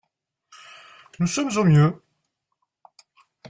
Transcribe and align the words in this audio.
Nous 1.19 1.27
sommes 1.27 1.55
au 1.55 1.63
mieux. 1.63 2.01